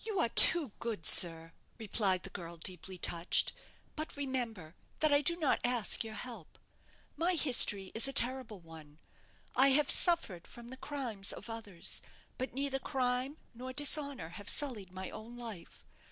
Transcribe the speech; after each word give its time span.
"You 0.00 0.18
are 0.18 0.30
too 0.30 0.72
good, 0.80 1.06
sir," 1.06 1.52
replied 1.78 2.24
the 2.24 2.30
girl, 2.30 2.56
deeply 2.56 2.98
touched; 2.98 3.52
"but 3.94 4.16
remember 4.16 4.74
that 4.98 5.12
I 5.12 5.20
do 5.20 5.36
not 5.36 5.60
ask 5.62 6.02
your 6.02 6.14
help. 6.16 6.58
My 7.16 7.34
history 7.36 7.92
is 7.94 8.08
a 8.08 8.12
terrible 8.12 8.58
one. 8.58 8.98
I 9.54 9.68
have 9.68 9.92
suffered 9.92 10.48
from 10.48 10.66
the 10.66 10.76
crimes 10.76 11.32
of 11.32 11.48
others; 11.48 12.02
but 12.36 12.52
neither 12.52 12.80
crime 12.80 13.36
nor 13.54 13.72
dishonour 13.72 14.30
have 14.30 14.48
sullied 14.48 14.92
my 14.92 15.08
own 15.10 15.36
life. 15.36 15.84